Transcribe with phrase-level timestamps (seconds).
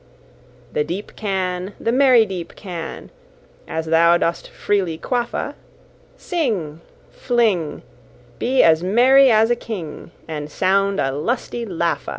[0.73, 3.11] The deep canne, The merry deep canne,
[3.67, 5.53] As thou dost freely quaff a,
[6.17, 6.81] Sing,
[7.11, 7.83] Fling,
[8.39, 12.09] Be as merry as a king, And sound a lusty laugh a.